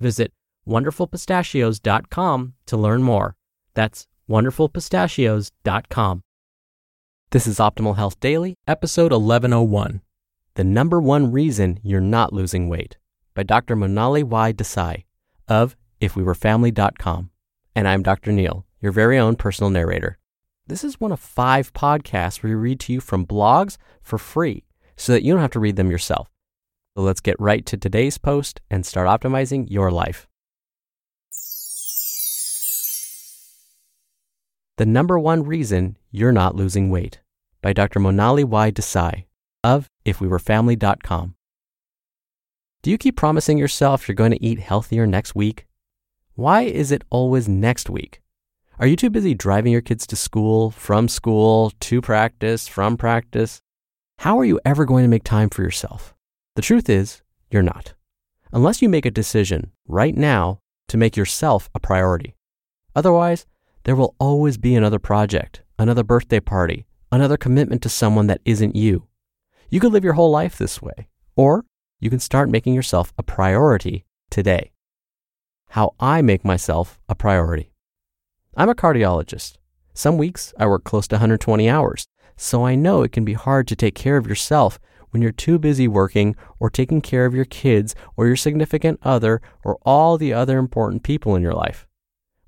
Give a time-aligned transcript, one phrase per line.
[0.00, 0.32] Visit
[0.66, 3.36] wonderfulpistachios.com to learn more.
[3.74, 6.22] That's wonderfulpistachios.com.
[7.30, 10.00] This is Optimal Health Daily, episode 1101
[10.54, 12.96] The Number One Reason You're Not Losing Weight
[13.34, 13.76] by Dr.
[13.76, 14.52] Monali Y.
[14.52, 15.04] Desai
[15.46, 17.30] of IfWeWereFamily.com.
[17.74, 18.32] And I'm Dr.
[18.32, 20.18] Neil, your very own personal narrator.
[20.66, 24.64] This is one of five podcasts we read to you from blogs for free
[24.96, 26.28] so that you don't have to read them yourself.
[26.98, 30.26] So let's get right to today's post and start optimizing your life.
[34.78, 37.20] The Number One Reason You're Not Losing Weight
[37.62, 38.00] by Dr.
[38.00, 38.72] Monali Y.
[38.72, 39.26] Desai
[39.62, 41.36] of IfWeWereFamily.com.
[42.82, 45.68] Do you keep promising yourself you're going to eat healthier next week?
[46.34, 48.22] Why is it always next week?
[48.80, 53.62] Are you too busy driving your kids to school, from school, to practice, from practice?
[54.18, 56.12] How are you ever going to make time for yourself?
[56.58, 57.94] The truth is, you're not.
[58.52, 60.58] Unless you make a decision right now
[60.88, 62.34] to make yourself a priority.
[62.96, 63.46] Otherwise,
[63.84, 68.74] there will always be another project, another birthday party, another commitment to someone that isn't
[68.74, 69.06] you.
[69.70, 71.64] You could live your whole life this way, or
[72.00, 74.72] you can start making yourself a priority today.
[75.68, 77.70] How I make myself a priority.
[78.56, 79.58] I'm a cardiologist.
[79.94, 83.68] Some weeks I work close to 120 hours, so I know it can be hard
[83.68, 84.80] to take care of yourself
[85.10, 89.40] when you're too busy working or taking care of your kids or your significant other
[89.64, 91.86] or all the other important people in your life.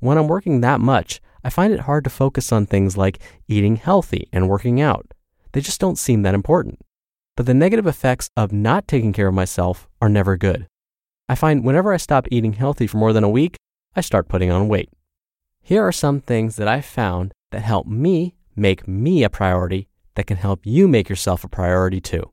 [0.00, 3.76] When I'm working that much, I find it hard to focus on things like eating
[3.76, 5.12] healthy and working out.
[5.52, 6.80] They just don't seem that important.
[7.36, 10.66] But the negative effects of not taking care of myself are never good.
[11.28, 13.56] I find whenever I stop eating healthy for more than a week,
[13.94, 14.90] I start putting on weight.
[15.62, 20.26] Here are some things that I've found that help me make me a priority that
[20.26, 22.30] can help you make yourself a priority too.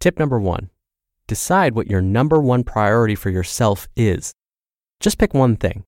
[0.00, 0.70] Tip number one
[1.26, 4.32] decide what your number one priority for yourself is.
[5.00, 5.84] Just pick one thing.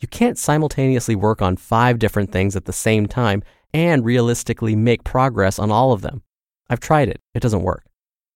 [0.00, 5.04] You can't simultaneously work on five different things at the same time and realistically make
[5.04, 6.22] progress on all of them.
[6.68, 7.84] I've tried it, it doesn't work.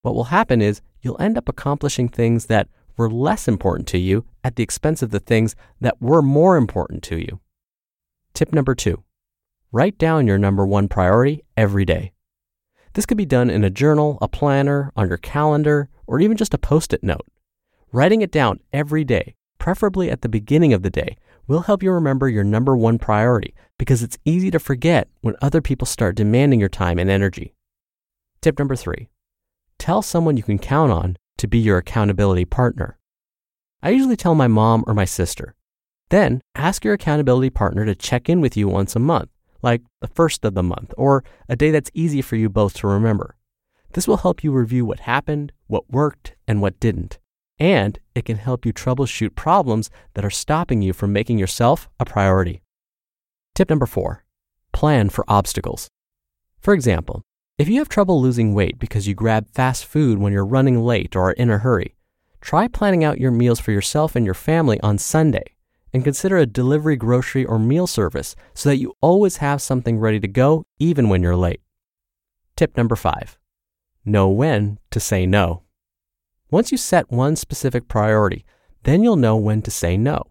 [0.02, 4.24] What will happen is you'll end up accomplishing things that were less important to you
[4.42, 7.40] at the expense of the things that were more important to you.
[8.32, 9.02] Tip number two
[9.72, 12.12] write down your number one priority every day.
[12.96, 16.54] This could be done in a journal, a planner, on your calendar, or even just
[16.54, 17.26] a post it note.
[17.92, 21.92] Writing it down every day, preferably at the beginning of the day, will help you
[21.92, 26.58] remember your number one priority because it's easy to forget when other people start demanding
[26.58, 27.52] your time and energy.
[28.40, 29.10] Tip number three
[29.76, 32.98] tell someone you can count on to be your accountability partner.
[33.82, 35.54] I usually tell my mom or my sister.
[36.08, 39.28] Then ask your accountability partner to check in with you once a month,
[39.66, 42.86] like the first of the month, or a day that's easy for you both to
[42.86, 43.36] remember.
[43.92, 47.18] This will help you review what happened, what worked, and what didn't
[47.58, 52.04] and it can help you troubleshoot problems that are stopping you from making yourself a
[52.04, 52.62] priority.
[53.54, 54.24] Tip number four
[54.72, 55.88] plan for obstacles.
[56.60, 57.22] For example,
[57.56, 61.16] if you have trouble losing weight because you grab fast food when you're running late
[61.16, 61.94] or are in a hurry,
[62.42, 65.55] try planning out your meals for yourself and your family on Sunday
[65.96, 70.20] and consider a delivery grocery or meal service so that you always have something ready
[70.20, 71.62] to go even when you're late.
[72.54, 73.38] Tip number five
[74.04, 75.62] know when to say no.
[76.50, 78.44] Once you set one specific priority,
[78.82, 80.22] then you'll know when to say no.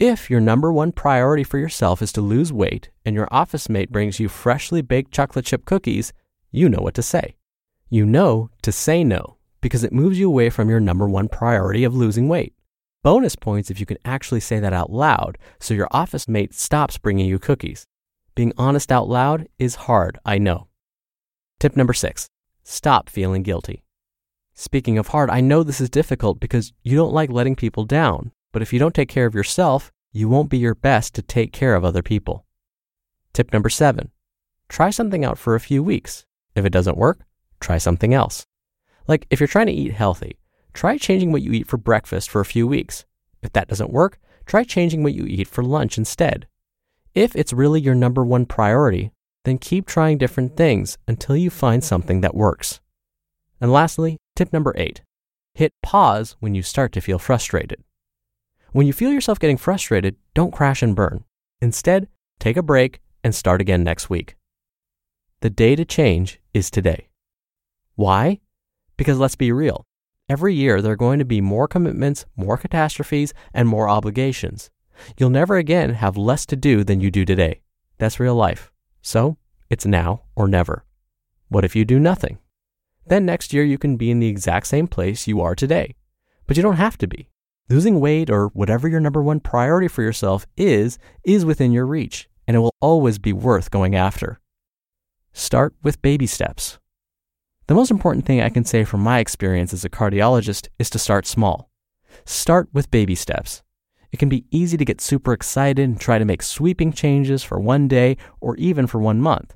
[0.00, 3.92] If your number one priority for yourself is to lose weight and your office mate
[3.92, 6.12] brings you freshly baked chocolate chip cookies,
[6.50, 7.36] you know what to say.
[7.88, 11.84] You know to say no because it moves you away from your number one priority
[11.84, 12.54] of losing weight.
[13.02, 16.98] Bonus points if you can actually say that out loud so your office mate stops
[16.98, 17.84] bringing you cookies.
[18.36, 20.68] Being honest out loud is hard, I know.
[21.58, 22.28] Tip number six
[22.62, 23.82] stop feeling guilty.
[24.54, 28.30] Speaking of hard, I know this is difficult because you don't like letting people down,
[28.52, 31.52] but if you don't take care of yourself, you won't be your best to take
[31.52, 32.44] care of other people.
[33.32, 34.12] Tip number seven
[34.68, 36.24] try something out for a few weeks.
[36.54, 37.20] If it doesn't work,
[37.58, 38.46] try something else.
[39.08, 40.38] Like if you're trying to eat healthy,
[40.72, 43.04] try changing what you eat for breakfast for a few weeks.
[43.42, 46.46] If that doesn't work, try changing what you eat for lunch instead.
[47.14, 49.12] If it's really your number one priority,
[49.44, 52.80] then keep trying different things until you find something that works.
[53.60, 55.02] And lastly, tip number eight
[55.54, 57.82] hit pause when you start to feel frustrated.
[58.72, 61.24] When you feel yourself getting frustrated, don't crash and burn.
[61.60, 62.08] Instead,
[62.40, 64.36] take a break and start again next week.
[65.42, 67.08] The day to change is today.
[67.96, 68.40] Why?
[68.96, 69.84] Because let's be real.
[70.32, 74.70] Every year, there are going to be more commitments, more catastrophes, and more obligations.
[75.18, 77.60] You'll never again have less to do than you do today.
[77.98, 78.72] That's real life.
[79.02, 79.36] So,
[79.68, 80.86] it's now or never.
[81.50, 82.38] What if you do nothing?
[83.06, 85.96] Then next year, you can be in the exact same place you are today.
[86.46, 87.28] But you don't have to be.
[87.68, 92.26] Losing weight or whatever your number one priority for yourself is, is within your reach,
[92.48, 94.40] and it will always be worth going after.
[95.34, 96.78] Start with baby steps.
[97.68, 100.98] The most important thing I can say from my experience as a cardiologist is to
[100.98, 101.70] start small.
[102.24, 103.62] Start with baby steps.
[104.10, 107.60] It can be easy to get super excited and try to make sweeping changes for
[107.60, 109.54] one day or even for one month.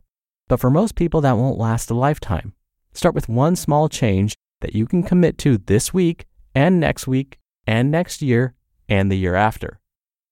[0.49, 2.55] But for most people, that won't last a lifetime.
[2.95, 7.39] Start with one small change that you can commit to this week and next week
[7.67, 8.55] and next year
[8.89, 9.81] and the year after.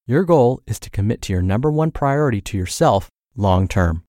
[0.06, 4.03] Your goal is to commit to your number one priority to yourself long term.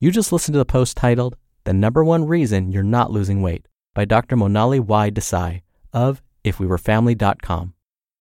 [0.00, 1.34] You just listened to the post titled,
[1.64, 4.36] The Number One Reason You're Not Losing Weight by Dr.
[4.36, 5.10] Monali Y.
[5.10, 5.62] Desai
[5.92, 7.74] of IfWeWereFamily.com.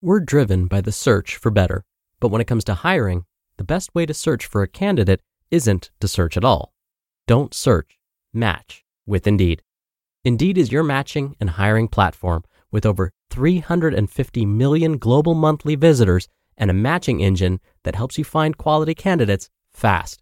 [0.02, 1.86] We're driven by the search for better,
[2.20, 3.24] but when it comes to hiring,
[3.56, 6.74] the best way to search for a candidate isn't to search at all.
[7.26, 7.98] Don't search,
[8.34, 9.62] match with Indeed.
[10.26, 16.28] Indeed is your matching and hiring platform with over 350 million global monthly visitors
[16.58, 20.22] and a matching engine that helps you find quality candidates fast.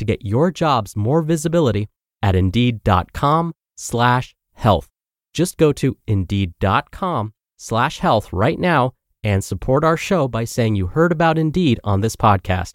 [0.00, 1.88] to get your jobs more visibility
[2.22, 4.88] at indeed.com slash health.
[5.32, 8.92] Just go to indeed.com slash health right now
[9.22, 12.74] and support our show by saying you heard about Indeed on this podcast.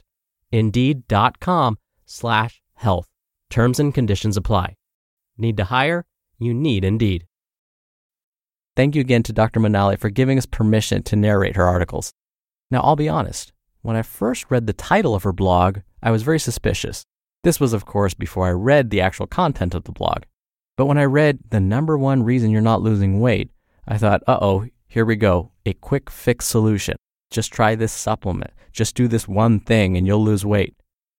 [0.51, 3.07] Indeed.com slash health.
[3.49, 4.75] Terms and conditions apply.
[5.37, 6.05] Need to hire?
[6.39, 7.25] You need Indeed.
[8.75, 9.59] Thank you again to Dr.
[9.59, 12.11] Monali for giving us permission to narrate her articles.
[12.69, 16.23] Now, I'll be honest, when I first read the title of her blog, I was
[16.23, 17.05] very suspicious.
[17.45, 20.23] This was, of course, before I read the actual content of the blog.
[20.77, 23.51] But when I read the number one reason you're not losing weight,
[23.87, 26.95] I thought, uh oh, here we go, a quick fix solution.
[27.29, 28.49] Just try this supplement.
[28.71, 30.73] Just do this one thing and you'll lose weight.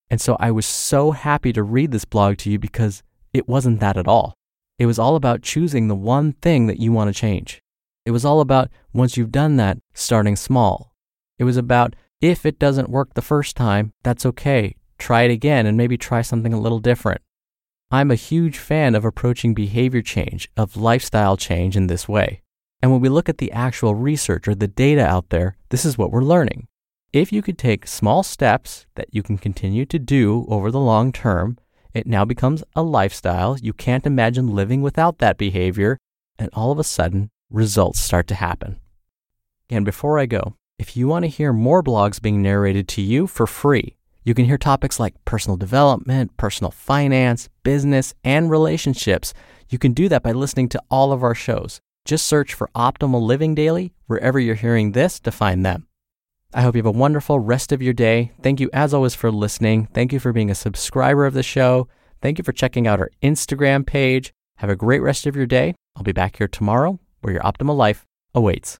[0.09, 3.79] And so I was so happy to read this blog to you because it wasn't
[3.79, 4.33] that at all.
[4.77, 7.61] It was all about choosing the one thing that you want to change.
[8.05, 10.91] It was all about, once you've done that, starting small.
[11.39, 15.65] It was about, if it doesn't work the first time, that's okay try it again
[15.65, 17.21] and maybe try something a little different.
[17.89, 22.41] I'm a huge fan of approaching behavior change, of lifestyle change in this way.
[22.81, 25.97] And when we look at the actual research or the data out there, this is
[25.97, 26.67] what we're learning.
[27.13, 31.11] If you could take small steps that you can continue to do over the long
[31.11, 31.57] term,
[31.93, 33.57] it now becomes a lifestyle.
[33.57, 35.97] You can't imagine living without that behavior.
[36.37, 38.79] And all of a sudden, results start to happen.
[39.69, 43.25] And before I go, if you want to hear more blogs being narrated to you
[43.25, 43.96] for free,
[44.27, 49.33] you can hear topics like personal development, personal finance, business, and relationships.
[49.69, 51.79] You can do that by listening to all of our shows.
[52.03, 55.87] Just search for Optimal Living Daily wherever you're hearing this to find them.
[56.53, 58.33] I hope you have a wonderful rest of your day.
[58.43, 59.87] Thank you, as always, for listening.
[59.93, 61.87] Thank you for being a subscriber of the show.
[62.21, 64.33] Thank you for checking out our Instagram page.
[64.57, 65.73] Have a great rest of your day.
[65.95, 68.05] I'll be back here tomorrow where your optimal life
[68.35, 68.75] awaits.